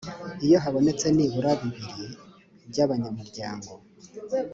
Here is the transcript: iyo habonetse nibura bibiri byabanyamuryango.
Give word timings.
iyo 0.45 0.57
habonetse 0.63 1.05
nibura 1.15 1.51
bibiri 1.61 2.03
byabanyamuryango. 2.69 3.71